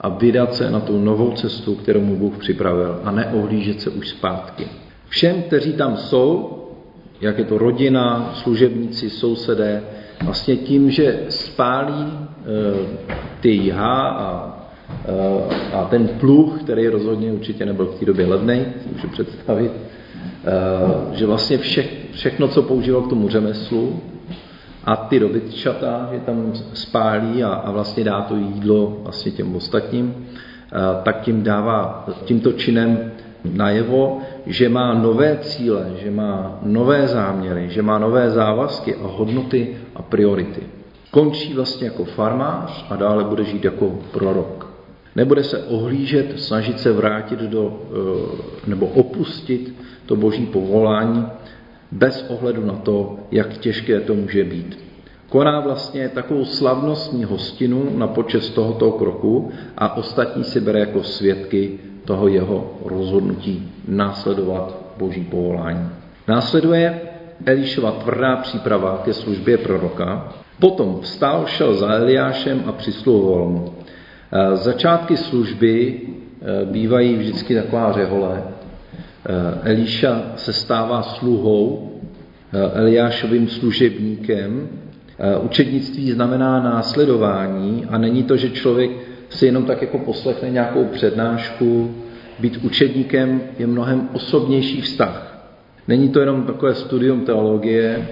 a 0.00 0.08
vydat 0.08 0.54
se 0.54 0.70
na 0.70 0.80
tu 0.80 0.98
novou 0.98 1.32
cestu, 1.32 1.74
kterou 1.74 2.00
mu 2.00 2.16
Bůh 2.16 2.38
připravil 2.38 3.00
a 3.04 3.10
neohlížet 3.10 3.80
se 3.80 3.90
už 3.90 4.08
zpátky. 4.08 4.66
Všem, 5.08 5.42
kteří 5.42 5.72
tam 5.72 5.96
jsou, 5.96 6.56
jak 7.20 7.38
je 7.38 7.44
to 7.44 7.58
rodina, 7.58 8.30
služebníci, 8.34 9.10
sousedé, 9.10 9.82
vlastně 10.24 10.56
tím, 10.56 10.90
že 10.90 11.20
spálí 11.28 12.06
e, 12.06 12.26
ty 13.40 13.48
jihá 13.48 14.08
a 14.08 14.59
Eh, 14.59 14.59
a 15.72 15.84
ten 15.84 16.08
pluh, 16.08 16.62
který 16.62 16.88
rozhodně 16.88 17.32
určitě 17.32 17.66
nebyl 17.66 17.86
v 17.86 17.98
té 17.98 18.04
době 18.04 18.26
levný, 18.26 18.64
si 18.82 18.88
můžu 18.92 19.08
představit, 19.08 19.72
eh, 19.72 21.16
že 21.16 21.26
vlastně 21.26 21.58
vše, 21.58 21.84
všechno, 22.12 22.48
co 22.48 22.62
používal 22.62 23.02
k 23.02 23.08
tomu 23.08 23.28
řemeslu, 23.28 24.00
a 24.84 24.96
ty 24.96 25.20
dobytčata, 25.20 26.08
že 26.12 26.20
tam 26.20 26.52
spálí 26.72 27.44
a, 27.44 27.48
a 27.48 27.70
vlastně 27.70 28.04
dá 28.04 28.20
to 28.20 28.36
jídlo 28.36 28.96
vlastně 29.02 29.32
těm 29.32 29.56
ostatním, 29.56 30.26
eh, 30.26 30.76
tak 31.02 31.20
tím 31.20 31.42
dává 31.42 32.06
tímto 32.24 32.52
činem 32.52 33.12
najevo, 33.44 34.18
že 34.46 34.68
má 34.68 34.94
nové 34.94 35.38
cíle, 35.40 35.86
že 36.02 36.10
má 36.10 36.58
nové 36.62 37.08
záměry, 37.08 37.70
že 37.70 37.82
má 37.82 37.98
nové 37.98 38.30
závazky 38.30 38.94
a 38.94 39.06
hodnoty 39.06 39.76
a 39.94 40.02
priority. 40.02 40.62
Končí 41.10 41.54
vlastně 41.54 41.86
jako 41.86 42.04
farmář 42.04 42.86
a 42.90 42.96
dále 42.96 43.24
bude 43.24 43.44
žít 43.44 43.64
jako 43.64 43.98
prorok. 44.12 44.59
Nebude 45.16 45.44
se 45.44 45.58
ohlížet, 45.58 46.40
snažit 46.40 46.80
se 46.80 46.92
vrátit 46.92 47.38
do, 47.40 47.80
eh, 47.82 48.70
nebo 48.70 48.86
opustit 48.86 49.74
to 50.06 50.16
boží 50.16 50.46
povolání 50.46 51.26
bez 51.92 52.26
ohledu 52.28 52.66
na 52.66 52.74
to, 52.74 53.16
jak 53.30 53.58
těžké 53.58 54.00
to 54.00 54.14
může 54.14 54.44
být. 54.44 54.78
Koná 55.28 55.60
vlastně 55.60 56.08
takovou 56.08 56.44
slavnostní 56.44 57.24
hostinu 57.24 57.98
na 57.98 58.06
počest 58.06 58.50
tohoto 58.50 58.92
kroku 58.92 59.52
a 59.78 59.96
ostatní 59.96 60.44
si 60.44 60.60
bere 60.60 60.80
jako 60.80 61.02
svědky 61.02 61.78
toho 62.04 62.28
jeho 62.28 62.78
rozhodnutí 62.84 63.72
následovat 63.88 64.78
boží 64.98 65.24
povolání. 65.24 65.88
Následuje 66.28 67.00
Elišova 67.46 67.90
tvrdá 67.92 68.36
příprava 68.36 69.02
ke 69.04 69.14
službě 69.14 69.58
proroka, 69.58 70.32
potom 70.60 71.00
vstal, 71.00 71.46
šel 71.46 71.74
za 71.74 71.92
Eliášem 71.92 72.62
a 72.66 72.72
přisluhoval 72.72 73.48
mu. 73.48 73.74
Eh, 74.32 74.56
začátky 74.56 75.16
služby 75.16 76.00
eh, 76.00 76.64
bývají 76.64 77.16
vždycky 77.16 77.54
taková 77.54 77.92
řehole. 77.92 78.42
Eh, 78.42 79.70
Elíša 79.70 80.22
se 80.36 80.52
stává 80.52 81.02
sluhou, 81.02 81.86
Eliášovým 82.74 83.48
služebníkem. 83.48 84.68
Učednictví 85.42 86.12
znamená 86.12 86.62
následování 86.62 87.86
a 87.88 87.98
není 87.98 88.22
to, 88.22 88.36
že 88.36 88.50
člověk 88.50 88.90
si 89.28 89.46
jenom 89.46 89.64
tak 89.64 89.82
jako 89.82 89.98
poslechne 89.98 90.50
nějakou 90.50 90.84
přednášku. 90.84 91.94
Být 92.38 92.56
učedníkem 92.56 93.40
je 93.58 93.66
mnohem 93.66 94.08
osobnější 94.12 94.80
vztah. 94.80 95.46
Není 95.88 96.08
to 96.08 96.20
jenom 96.20 96.42
takové 96.42 96.74
studium 96.74 97.20
teologie, 97.20 98.08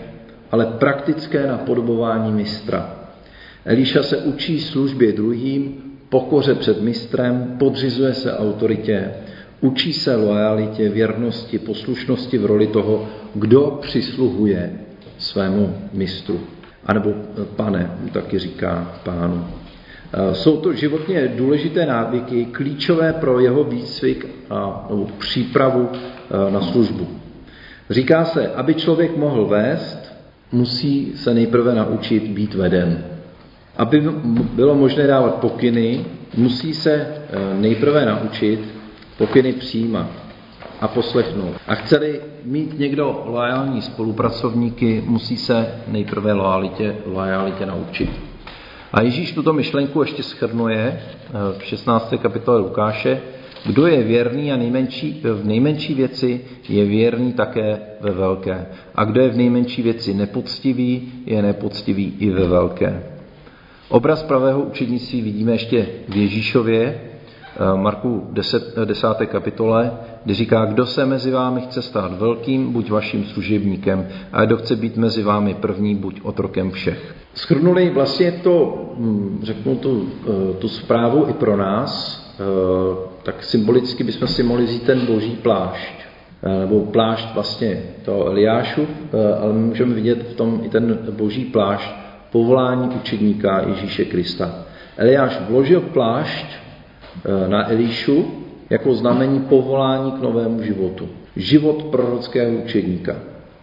ale 0.50 0.66
praktické 0.66 1.46
napodobování 1.46 2.32
mistra. 2.32 2.94
Elíša 3.64 4.02
se 4.02 4.16
učí 4.16 4.60
službě 4.60 5.12
druhým, 5.12 5.87
pokoře 6.08 6.54
před 6.54 6.82
mistrem, 6.82 7.56
podřizuje 7.58 8.14
se 8.14 8.36
autoritě, 8.36 9.10
učí 9.60 9.92
se 9.92 10.16
lojalitě, 10.16 10.88
věrnosti, 10.88 11.58
poslušnosti 11.58 12.38
v 12.38 12.46
roli 12.46 12.66
toho, 12.66 13.08
kdo 13.34 13.78
přisluhuje 13.82 14.72
svému 15.18 15.74
mistru. 15.92 16.40
A 16.86 16.92
nebo 16.92 17.10
eh, 17.10 17.44
pane, 17.56 17.90
taky 18.12 18.38
říká 18.38 18.92
pánu. 19.04 19.44
Eh, 20.12 20.34
jsou 20.34 20.56
to 20.56 20.72
životně 20.72 21.28
důležité 21.36 21.86
návyky, 21.86 22.44
klíčové 22.44 23.12
pro 23.12 23.40
jeho 23.40 23.64
výcvik 23.64 24.26
a 24.50 24.86
nebo 24.90 25.06
přípravu 25.18 25.88
eh, 25.92 26.50
na 26.50 26.60
službu. 26.60 27.08
Říká 27.90 28.24
se, 28.24 28.48
aby 28.48 28.74
člověk 28.74 29.16
mohl 29.16 29.46
vést, 29.46 30.12
musí 30.52 31.12
se 31.16 31.34
nejprve 31.34 31.74
naučit 31.74 32.22
být 32.28 32.54
veden. 32.54 33.04
Aby 33.78 34.00
bylo 34.52 34.74
možné 34.74 35.06
dávat 35.06 35.34
pokyny, 35.34 36.04
musí 36.36 36.74
se 36.74 36.92
eh, 36.92 37.54
nejprve 37.54 38.06
naučit 38.06 38.60
pokyny 39.18 39.52
přijímat 39.52 40.06
a 40.80 40.88
poslechnout. 40.88 41.54
A 41.66 41.74
chceli 41.74 42.20
mít 42.44 42.78
někdo 42.78 43.22
loajální 43.26 43.82
spolupracovníky, 43.82 45.02
musí 45.06 45.36
se 45.36 45.66
nejprve 45.88 46.32
loajalitě, 46.32 46.96
loajalitě 47.06 47.66
naučit. 47.66 48.10
A 48.92 49.02
Ježíš 49.02 49.32
tuto 49.32 49.52
myšlenku 49.52 50.02
ještě 50.02 50.22
schrnuje 50.22 51.00
eh, 51.00 51.32
v 51.58 51.64
16. 51.64 52.14
kapitole 52.22 52.58
Lukáše. 52.58 53.20
Kdo 53.66 53.86
je 53.86 54.02
věrný 54.02 54.52
a 54.52 54.56
nejmenší, 54.56 55.20
v 55.24 55.44
nejmenší 55.44 55.94
věci, 55.94 56.40
je 56.68 56.84
věrný 56.84 57.32
také 57.32 57.80
ve 58.00 58.10
velké. 58.10 58.66
A 58.94 59.04
kdo 59.04 59.20
je 59.20 59.28
v 59.28 59.36
nejmenší 59.36 59.82
věci 59.82 60.14
nepoctivý, 60.14 61.12
je 61.26 61.42
nepoctivý 61.42 62.14
i 62.18 62.30
ve 62.30 62.46
velké. 62.46 63.17
Obraz 63.88 64.22
pravého 64.22 64.60
učednictví 64.60 65.22
vidíme 65.22 65.52
ještě 65.52 65.86
v 66.08 66.16
Ježíšově, 66.16 67.00
Eh, 67.60 67.76
Marku 67.76 68.26
10, 68.30 68.74
10. 68.84 69.26
kapitole, 69.26 69.92
kdy 70.24 70.34
říká, 70.34 70.64
kdo 70.64 70.86
se 70.86 71.06
mezi 71.06 71.30
vámi 71.30 71.60
chce 71.60 71.82
stát 71.82 72.18
velkým, 72.18 72.72
buď 72.72 72.90
vaším 72.90 73.24
služebníkem, 73.24 74.08
a 74.32 74.44
kdo 74.44 74.56
chce 74.56 74.76
být 74.76 74.96
mezi 74.96 75.22
vámi 75.22 75.54
první, 75.54 75.94
buď 75.94 76.20
otrokem 76.22 76.70
všech. 76.70 77.14
Schrnuli 77.34 77.90
vlastně 77.90 78.32
to, 78.32 78.84
hm, 78.98 79.40
řeknu 79.42 79.76
tu, 79.76 80.08
eh, 80.22 80.54
tu 80.58 80.68
zprávu 80.68 81.26
i 81.28 81.32
pro 81.32 81.56
nás, 81.56 82.22
eh, 82.40 82.44
tak 83.22 83.44
symbolicky 83.44 84.04
bychom 84.04 84.28
si 84.28 84.42
mohli 84.42 84.64
vzít 84.64 84.82
ten 84.82 85.06
boží 85.06 85.38
plášť, 85.42 85.98
nebo 86.60 86.80
plášť 86.80 87.34
vlastně 87.34 87.82
to 88.04 88.26
Eliášu, 88.26 88.86
ale 89.42 89.52
můžeme 89.52 89.94
vidět 89.94 90.26
v 90.32 90.34
tom 90.34 90.60
i 90.64 90.68
ten 90.68 90.98
boží 91.10 91.44
plášť 91.44 91.90
povolání 92.32 92.88
učedníka 92.88 93.68
Ježíše 93.68 94.04
Krista. 94.04 94.64
Eliáš 94.96 95.38
vložil 95.48 95.80
plášť 95.80 96.46
Eh, 97.24 97.48
na 97.48 97.70
Elíšu 97.70 98.26
jako 98.70 98.94
znamení 98.94 99.40
povolání 99.40 100.12
k 100.12 100.22
novému 100.22 100.62
životu. 100.62 101.08
Život 101.36 101.82
prorockého 101.82 102.52
učedníka. 102.52 103.16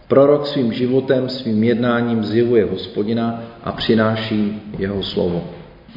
Prorok 0.08 0.46
svým 0.46 0.72
životem, 0.72 1.28
svým 1.28 1.64
jednáním 1.64 2.24
zjevuje 2.24 2.64
hospodina 2.64 3.42
a 3.64 3.72
přináší 3.72 4.62
jeho 4.78 5.02
slovo. 5.02 5.44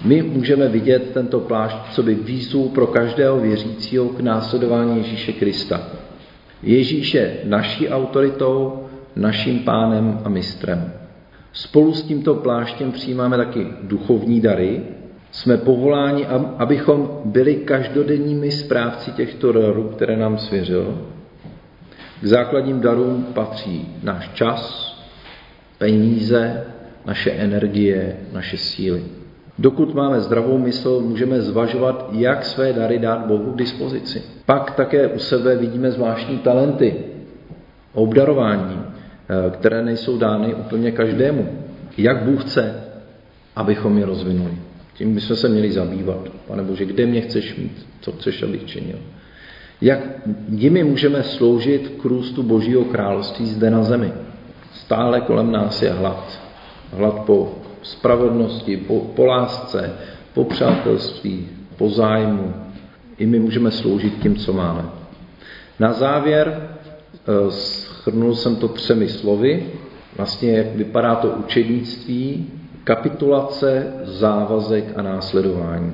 My 0.05 0.21
můžeme 0.21 0.67
vidět 0.67 1.11
tento 1.13 1.39
plášť, 1.39 1.77
co 1.91 2.03
by 2.03 2.15
výzvu 2.15 2.69
pro 2.69 2.88
každého 2.88 3.39
věřícího 3.39 4.09
k 4.09 4.19
následování 4.19 4.97
Ježíše 4.97 5.33
Krista. 5.33 5.81
Ježíš 6.63 7.13
je 7.13 7.38
naší 7.43 7.89
autoritou, 7.89 8.85
naším 9.15 9.59
pánem 9.59 10.19
a 10.23 10.29
mistrem. 10.29 10.98
Spolu 11.53 11.93
s 11.93 12.03
tímto 12.03 12.35
pláštěm 12.35 12.91
přijímáme 12.91 13.37
taky 13.37 13.67
duchovní 13.83 14.41
dary, 14.41 14.81
jsme 15.31 15.57
povoláni, 15.57 16.25
abychom 16.57 17.21
byli 17.25 17.55
každodenními 17.55 18.51
správci 18.51 19.11
těchto 19.11 19.51
darů, 19.51 19.83
které 19.83 20.17
nám 20.17 20.37
svěřil. 20.37 21.07
K 22.21 22.25
základním 22.25 22.79
darům 22.79 23.27
patří 23.33 23.87
náš 24.03 24.29
čas, 24.33 24.89
peníze, 25.77 26.63
naše 27.05 27.31
energie, 27.31 28.17
naše 28.33 28.57
síly. 28.57 29.03
Dokud 29.59 29.93
máme 29.93 30.21
zdravou 30.21 30.57
mysl, 30.57 30.99
můžeme 30.99 31.41
zvažovat, 31.41 32.09
jak 32.11 32.45
své 32.45 32.73
dary 32.73 32.99
dát 32.99 33.25
Bohu 33.25 33.51
k 33.51 33.57
dispozici. 33.57 34.23
Pak 34.45 34.71
také 34.71 35.07
u 35.07 35.19
sebe 35.19 35.55
vidíme 35.55 35.91
zvláštní 35.91 36.37
talenty, 36.37 36.95
obdarování, 37.93 38.81
které 39.51 39.81
nejsou 39.81 40.17
dány 40.17 40.53
úplně 40.53 40.91
každému. 40.91 41.50
Jak 41.98 42.24
Bůh 42.24 42.43
chce, 42.43 42.83
abychom 43.55 43.98
je 43.98 44.05
rozvinuli. 44.05 44.53
Tím 44.93 45.15
bychom 45.15 45.36
se 45.36 45.50
měli 45.50 45.71
zabývat. 45.71 46.29
Pane 46.48 46.63
Bože, 46.63 46.86
kde 46.86 47.05
mě 47.05 47.21
chceš 47.21 47.55
mít? 47.55 47.86
Co 48.01 48.12
chceš, 48.12 48.43
abych 48.43 48.65
činil? 48.65 48.97
Jak 49.82 49.99
jimi 50.49 50.84
můžeme 50.84 51.23
sloužit 51.23 51.93
k 52.01 52.06
růstu 52.06 52.43
Božího 52.43 52.84
království 52.84 53.45
zde 53.45 53.69
na 53.69 53.84
zemi? 53.84 54.12
Stále 54.73 55.21
kolem 55.21 55.51
nás 55.51 55.82
je 55.82 55.91
hlad. 55.91 56.39
Hlad 56.93 57.19
po 57.19 57.56
spravedlnosti, 57.82 58.77
po, 58.77 58.99
po 58.99 59.25
lásce, 59.25 59.93
po 60.34 60.43
přátelství, 60.43 61.47
po 61.77 61.89
zájmu. 61.89 62.53
I 63.17 63.25
my 63.25 63.39
můžeme 63.39 63.71
sloužit 63.71 64.21
tím, 64.21 64.36
co 64.36 64.53
máme. 64.53 64.86
Na 65.80 65.93
závěr 65.93 66.69
schrnul 67.99 68.35
jsem 68.35 68.55
to 68.55 68.67
třemi 68.67 69.07
slovy. 69.07 69.63
Vlastně, 70.17 70.57
jak 70.57 70.75
vypadá 70.75 71.15
to 71.15 71.27
učednictví, 71.27 72.47
kapitulace, 72.83 73.93
závazek 74.03 74.85
a 74.95 75.01
následování. 75.01 75.93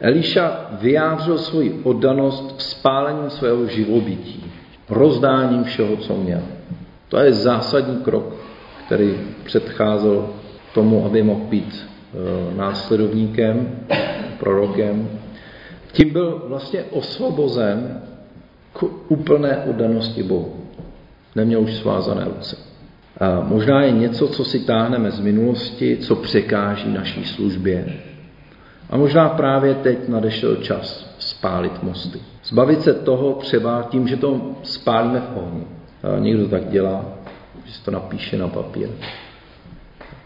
Eliša 0.00 0.66
vyjádřil 0.80 1.38
svoji 1.38 1.80
oddanost 1.82 2.60
spálením 2.60 3.30
svého 3.30 3.66
živobytí, 3.66 4.44
rozdáním 4.88 5.64
všeho, 5.64 5.96
co 5.96 6.16
měl. 6.16 6.42
To 7.08 7.18
je 7.18 7.32
zásadní 7.32 7.96
krok, 7.96 8.34
který 8.86 9.14
předcházel 9.44 10.28
tomu, 10.74 11.04
aby 11.04 11.22
mohl 11.22 11.44
být 11.44 11.74
e, 11.74 12.56
následovníkem, 12.56 13.78
prorokem. 14.38 15.08
Tím 15.92 16.12
byl 16.12 16.44
vlastně 16.48 16.84
osvobozen 16.90 18.02
k 18.72 18.82
úplné 19.08 19.56
oddanosti 19.70 20.22
Bohu. 20.22 20.59
Neměl 21.34 21.60
už 21.60 21.74
svázané 21.74 22.24
ruce. 22.24 22.56
A 23.20 23.40
možná 23.40 23.82
je 23.82 23.92
něco, 23.92 24.28
co 24.28 24.44
si 24.44 24.60
táhneme 24.60 25.10
z 25.10 25.20
minulosti, 25.20 25.96
co 25.96 26.16
překáží 26.16 26.92
naší 26.92 27.24
službě. 27.24 27.84
A 28.90 28.96
možná 28.96 29.28
právě 29.28 29.74
teď 29.74 30.08
nadešel 30.08 30.56
čas 30.56 31.14
spálit 31.18 31.82
mosty. 31.82 32.18
Zbavit 32.44 32.82
se 32.82 32.94
toho 32.94 33.32
třeba 33.32 33.82
tím, 33.90 34.08
že 34.08 34.16
to 34.16 34.40
spálíme 34.62 35.20
v 35.20 35.38
ohni. 35.38 35.64
A 36.02 36.18
někdo 36.18 36.48
tak 36.48 36.68
dělá, 36.68 37.04
že 37.64 37.72
si 37.72 37.84
to 37.84 37.90
napíše 37.90 38.38
na 38.38 38.48
papír. 38.48 38.88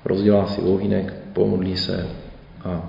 Rozdělá 0.04 0.46
si 0.46 0.60
ohýnek, 0.60 1.14
pomodlí 1.32 1.76
se 1.76 2.06
a 2.64 2.82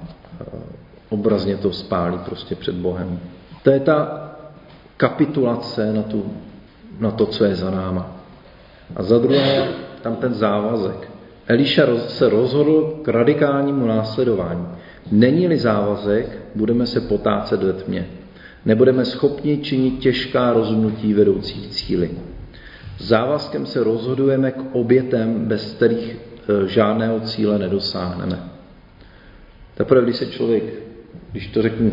obrazně 1.09 1.57
to 1.57 1.71
spálí 1.71 2.17
prostě 2.17 2.55
před 2.55 2.75
Bohem. 2.75 3.19
To 3.63 3.69
je 3.69 3.79
ta 3.79 4.31
kapitulace 4.97 5.93
na, 5.93 6.03
tu, 6.03 6.33
na 6.99 7.11
to, 7.11 7.25
co 7.25 7.45
je 7.45 7.55
za 7.55 7.71
náma. 7.71 8.17
A 8.95 9.03
za 9.03 9.17
druhé, 9.17 9.67
tam 10.01 10.15
ten 10.15 10.33
závazek. 10.33 11.09
Eliša 11.47 11.85
se 12.07 12.29
rozhodl 12.29 12.99
k 13.01 13.07
radikálnímu 13.07 13.85
následování. 13.85 14.67
Není-li 15.11 15.57
závazek, 15.57 16.39
budeme 16.55 16.85
se 16.85 17.01
potácet 17.01 17.63
ve 17.63 17.73
tmě. 17.73 18.07
Nebudeme 18.65 19.05
schopni 19.05 19.57
činit 19.57 19.99
těžká 19.99 20.53
rozhodnutí 20.53 21.13
vedoucí 21.13 21.69
cíly. 21.69 22.09
Závazkem 22.99 23.65
se 23.65 23.83
rozhodujeme 23.83 24.51
k 24.51 24.61
obětem, 24.71 25.45
bez 25.45 25.73
kterých 25.73 26.15
e, 26.15 26.67
žádného 26.67 27.19
cíle 27.19 27.59
nedosáhneme. 27.59 28.39
Teprve, 29.75 30.03
když 30.03 30.15
se 30.15 30.25
člověk, 30.25 30.63
když 31.31 31.47
to 31.47 31.61
řeknu, 31.61 31.91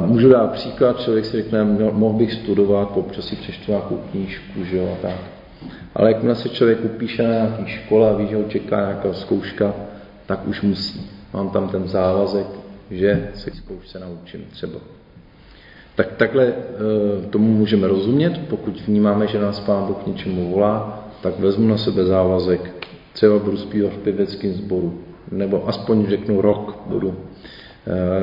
můžu 0.00 0.28
dát 0.28 0.52
příklad, 0.52 1.00
člověk 1.00 1.24
si 1.24 1.36
řekne, 1.36 1.64
mohl 1.92 2.18
bych 2.18 2.32
studovat, 2.32 2.92
občas 2.94 3.24
si 3.24 3.36
přečtu 3.36 3.72
nějakou 3.72 4.00
knížku, 4.10 4.64
že 4.64 4.76
jo, 4.76 4.98
tak. 5.02 5.16
Ale 5.94 6.08
jakmile 6.08 6.34
se 6.34 6.48
člověk 6.48 6.84
upíše 6.84 7.22
na 7.22 7.30
nějaký 7.30 7.66
škole 7.66 8.10
a 8.10 8.16
ví, 8.16 8.28
že 8.28 8.36
ho 8.36 8.42
čeká 8.42 8.76
nějaká 8.76 9.12
zkouška, 9.12 9.74
tak 10.26 10.48
už 10.48 10.62
musí. 10.62 11.10
Mám 11.32 11.50
tam 11.50 11.68
ten 11.68 11.88
závazek, 11.88 12.46
že 12.90 13.30
se 13.34 13.50
zkoušce 13.50 13.98
naučím 13.98 14.44
třeba. 14.50 14.78
Tak 15.94 16.12
takhle 16.12 16.44
e, 16.44 16.52
tomu 17.30 17.52
můžeme 17.52 17.88
rozumět, 17.88 18.40
pokud 18.48 18.80
vnímáme, 18.86 19.26
že 19.26 19.40
nás 19.40 19.60
Pán 19.60 19.86
Bůh 19.86 20.06
něčemu 20.06 20.50
volá, 20.50 21.04
tak 21.22 21.38
vezmu 21.38 21.68
na 21.68 21.76
sebe 21.76 22.04
závazek, 22.04 22.88
třeba 23.12 23.38
budu 23.38 23.56
zpívat 23.56 23.92
v 23.92 23.98
pěveckém 23.98 24.52
sboru, 24.52 24.98
nebo 25.30 25.68
aspoň 25.68 26.06
řeknu 26.06 26.40
rok 26.40 26.78
budu 26.86 27.14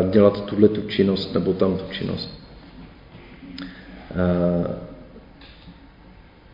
dělat 0.09 0.45
tuhle 0.45 0.67
tu 0.67 0.81
činnost 0.81 1.33
nebo 1.33 1.53
tam 1.53 1.77
tu 1.77 1.83
činnost. 1.91 2.39
E, 4.15 4.91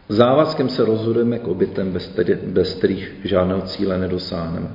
Závazkem 0.09 0.69
se 0.69 0.85
rozhodujeme 0.85 1.39
k 1.39 1.47
obětem, 1.47 1.91
bez, 1.91 2.07
tedy, 2.07 2.35
bez 2.35 2.73
kterých 2.73 3.15
žádného 3.23 3.61
cíle 3.61 3.97
nedosáhneme. 3.97 4.67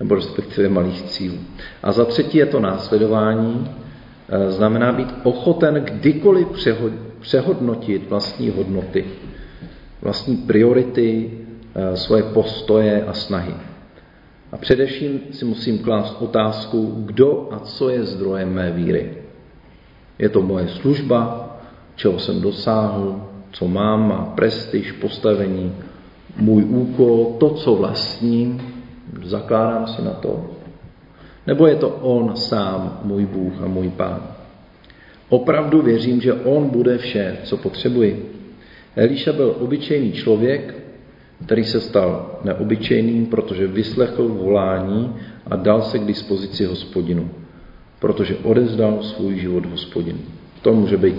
Nebo 0.00 0.14
respektive 0.14 0.68
malých 0.68 1.02
cílů. 1.02 1.38
A 1.82 1.92
za 1.92 2.04
třetí 2.04 2.38
je 2.38 2.46
to 2.46 2.60
následování. 2.60 3.70
E, 4.28 4.50
znamená 4.50 4.92
být 4.92 5.14
ochoten 5.22 5.74
kdykoliv 5.74 6.48
přehodnotit 7.20 8.10
vlastní 8.10 8.50
hodnoty, 8.50 9.04
vlastní 10.02 10.36
priority, 10.36 11.30
svoje 11.94 12.22
postoje 12.22 13.04
a 13.04 13.12
snahy. 13.12 13.54
A 14.52 14.56
především 14.56 15.20
si 15.30 15.44
musím 15.44 15.78
klást 15.78 16.16
otázku, 16.20 16.94
kdo 17.06 17.48
a 17.50 17.58
co 17.58 17.88
je 17.88 18.04
zdrojem 18.04 18.52
mé 18.54 18.70
víry. 18.70 19.10
Je 20.18 20.28
to 20.28 20.42
moje 20.42 20.68
služba, 20.68 21.50
čeho 21.96 22.18
jsem 22.18 22.40
dosáhl, 22.40 23.26
co 23.52 23.68
mám, 23.68 24.08
má 24.08 24.32
prestiž, 24.34 24.92
postavení, 24.92 25.72
můj 26.36 26.64
úkol, 26.64 27.36
to, 27.40 27.50
co 27.50 27.74
vlastním, 27.74 28.62
zakládám 29.22 29.86
si 29.86 30.02
na 30.02 30.10
to? 30.10 30.50
Nebo 31.46 31.66
je 31.66 31.76
to 31.76 31.88
On 31.88 32.36
sám, 32.36 33.00
můj 33.04 33.26
Bůh 33.26 33.62
a 33.62 33.66
můj 33.66 33.88
Pán? 33.88 34.22
Opravdu 35.28 35.82
věřím, 35.82 36.20
že 36.20 36.32
On 36.32 36.68
bude 36.68 36.98
vše, 36.98 37.38
co 37.44 37.56
potřebuji. 37.56 38.32
Elíša 38.96 39.32
byl 39.32 39.56
obyčejný 39.60 40.12
člověk, 40.12 40.79
který 41.44 41.64
se 41.64 41.80
stal 41.80 42.38
neobyčejným, 42.44 43.26
protože 43.26 43.66
vyslechl 43.66 44.28
volání 44.28 45.14
a 45.50 45.56
dal 45.56 45.82
se 45.82 45.98
k 45.98 46.04
dispozici 46.04 46.64
hospodinu, 46.64 47.30
protože 47.98 48.36
odezdal 48.42 49.02
svůj 49.02 49.38
život 49.38 49.66
hospodinu. 49.66 50.18
To 50.62 50.72
může 50.72 50.96
být 50.96 51.16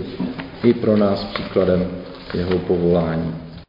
i 0.64 0.74
pro 0.74 0.96
nás 0.96 1.24
příkladem 1.24 1.88
jeho 2.34 2.58
povolání. 2.58 3.34